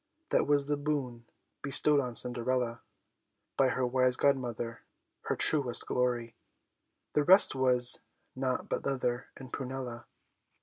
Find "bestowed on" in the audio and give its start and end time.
1.61-2.15